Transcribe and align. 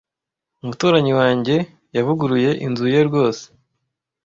Umuturanyi 0.61 1.11
wanjye 1.19 1.55
yavuguruye 1.95 2.49
inzu 2.65 2.85
ye 2.93 3.01
rwose. 3.09 3.43